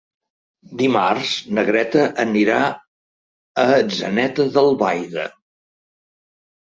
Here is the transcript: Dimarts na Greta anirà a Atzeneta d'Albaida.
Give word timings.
Dimarts 0.79 1.33
na 1.57 1.65
Greta 1.67 2.07
anirà 2.25 2.57
a 2.71 3.67
Atzeneta 3.77 4.51
d'Albaida. 4.57 5.27